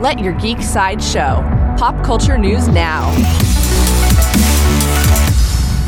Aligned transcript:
Let 0.00 0.20
your 0.20 0.32
geek 0.34 0.62
side 0.62 1.02
show. 1.02 1.42
Pop 1.76 2.04
culture 2.04 2.38
news 2.38 2.68
now. 2.68 3.10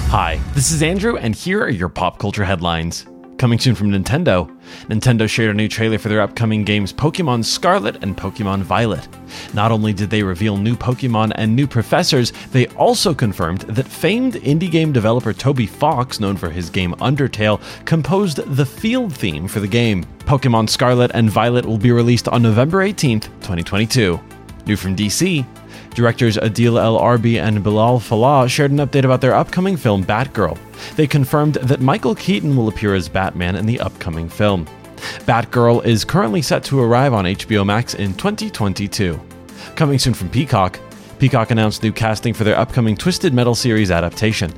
Hi, 0.08 0.40
this 0.52 0.72
is 0.72 0.83
Andrew, 0.83 1.17
and 1.17 1.33
here 1.33 1.63
are 1.63 1.70
your 1.70 1.88
pop 1.88 2.18
culture 2.18 2.44
headlines. 2.44 3.07
Coming 3.41 3.58
soon 3.58 3.75
from 3.75 3.91
Nintendo, 3.91 4.55
Nintendo 4.89 5.27
shared 5.27 5.52
a 5.52 5.55
new 5.55 5.67
trailer 5.67 5.97
for 5.97 6.11
their 6.11 6.21
upcoming 6.21 6.63
games 6.63 6.92
Pokemon 6.92 7.43
Scarlet 7.43 8.05
and 8.05 8.14
Pokemon 8.14 8.61
Violet. 8.61 9.09
Not 9.55 9.73
only 9.73 9.95
did 9.95 10.11
they 10.11 10.23
reveal 10.23 10.59
new 10.59 10.77
Pokemon 10.77 11.32
and 11.36 11.56
new 11.56 11.66
professors, 11.66 12.34
they 12.52 12.66
also 12.77 13.14
confirmed 13.14 13.62
that 13.62 13.87
famed 13.88 14.34
indie 14.34 14.70
game 14.70 14.92
developer 14.92 15.32
Toby 15.32 15.64
Fox, 15.64 16.20
known 16.20 16.37
for 16.37 16.50
his 16.50 16.68
game 16.68 16.92
Undertale, 16.96 17.62
composed 17.87 18.45
the 18.56 18.66
field 18.66 19.11
theme 19.11 19.48
for 19.48 19.61
the 19.61 19.66
game. 19.66 20.04
Pokemon 20.27 20.68
Scarlet 20.68 21.11
and 21.14 21.30
Violet 21.30 21.64
will 21.64 21.79
be 21.79 21.93
released 21.93 22.29
on 22.29 22.43
November 22.43 22.86
18th, 22.86 23.25
2022. 23.41 24.20
New 24.66 24.77
from 24.77 24.95
DC, 24.95 25.46
Directors 26.00 26.38
Adil 26.38 26.82
El 26.82 26.98
Arbi 26.98 27.38
and 27.38 27.59
Bilall 27.59 28.00
Fallah 28.00 28.48
shared 28.48 28.70
an 28.70 28.78
update 28.78 29.04
about 29.04 29.20
their 29.20 29.34
upcoming 29.34 29.77
film 29.77 30.02
Batgirl. 30.02 30.56
They 30.96 31.06
confirmed 31.06 31.56
that 31.56 31.82
Michael 31.82 32.14
Keaton 32.14 32.56
will 32.56 32.68
appear 32.68 32.95
as 32.95 33.06
Batman 33.06 33.54
in 33.54 33.66
the 33.66 33.78
upcoming 33.80 34.27
film. 34.27 34.64
Batgirl 35.27 35.84
is 35.84 36.06
currently 36.06 36.41
set 36.41 36.64
to 36.64 36.80
arrive 36.80 37.12
on 37.12 37.27
HBO 37.27 37.66
Max 37.66 37.92
in 37.92 38.14
2022. 38.14 39.20
Coming 39.77 39.98
soon 39.98 40.14
from 40.14 40.30
Peacock, 40.30 40.80
Peacock 41.18 41.50
announced 41.50 41.82
new 41.82 41.92
casting 41.92 42.32
for 42.32 42.44
their 42.44 42.56
upcoming 42.56 42.96
Twisted 42.96 43.34
Metal 43.34 43.55
series 43.55 43.91
adaptation. 43.91 44.50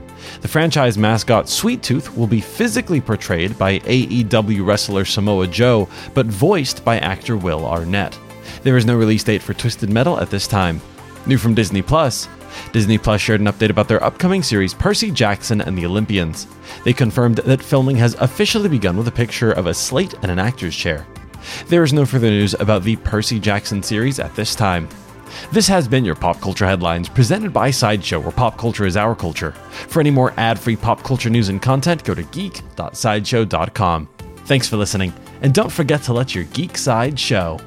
The 0.43 0.49
franchise 0.49 0.97
mascot 0.97 1.49
Sweet 1.49 1.83
Tooth 1.83 2.17
will 2.17 2.29
be 2.29 2.41
physically 2.41 3.01
portrayed 3.01 3.59
by 3.59 3.81
AEW 3.81 4.65
wrestler 4.65 5.05
Samoa 5.05 5.49
Joe, 5.49 5.89
but 6.15 6.27
voiced 6.27 6.85
by 6.85 7.01
actor 7.01 7.37
Will 7.37 7.67
Arnett. 7.67 8.17
There 8.63 8.77
is 8.77 8.87
no 8.87 8.97
release 8.97 9.25
date 9.25 9.43
for 9.43 9.55
Twisted 9.55 9.91
Metal 9.91 10.21
at 10.21 10.31
this 10.31 10.47
time. 10.47 10.81
New 11.27 11.39
from 11.39 11.55
Disney 11.55 11.83
Plus, 11.83 12.29
Disney 12.73 12.99
Plus 12.99 13.21
shared 13.21 13.41
an 13.41 13.47
update 13.47 13.71
about 13.71 13.89
their 13.89 14.03
upcoming 14.03 14.43
series 14.43 14.75
Percy 14.75 15.11
Jackson 15.11 15.61
and 15.61 15.77
the 15.77 15.87
Olympians. 15.87 16.47
They 16.85 16.93
confirmed 16.93 17.37
that 17.37 17.63
filming 17.63 17.97
has 17.97 18.15
officially 18.15 18.69
begun 18.69 18.97
with 18.97 19.09
a 19.09 19.13
picture 19.13 19.53
of 19.53 19.67
a 19.67 19.75
slate 19.75 20.15
and 20.23 20.31
an 20.31 20.39
actor's 20.39 20.77
chair. 20.77 21.07
There 21.67 21.83
is 21.83 21.93
no 21.93 22.07
further 22.07 22.31
news 22.31 22.55
about 22.55 22.83
the 22.83 22.97
Percy 22.97 23.41
Jackson 23.41 23.83
series 23.83 24.19
at 24.21 24.35
this 24.35 24.55
time. 24.55 24.89
This 25.51 25.67
has 25.69 25.89
been 25.89 26.05
your 26.05 26.15
Pop 26.15 26.41
Culture 26.41 26.67
Headlines, 26.67 27.09
presented 27.09 27.53
by 27.53 27.71
Sideshow, 27.71 28.21
where 28.21 28.33
pop 28.33 28.59
culture 28.59 28.85
is 28.85 28.99
our 28.99 29.15
culture. 29.15 29.53
For 29.89 30.01
any 30.01 30.11
more 30.11 30.35
ad 30.37 30.59
free 30.59 30.77
pop 30.77 31.03
culture 31.03 31.31
news 31.31 31.49
and 31.49 31.61
content, 31.61 32.05
go 32.05 32.15
to 32.15 32.23
geek.sideshow.com. 32.23 34.09
Thanks 34.45 34.69
for 34.69 34.77
listening, 34.77 35.13
and 35.41 35.55
don't 35.55 35.73
forget 35.73 36.03
to 36.03 36.13
let 36.13 36.35
your 36.35 36.45
geek 36.45 36.77
side 36.77 37.19
show. 37.19 37.59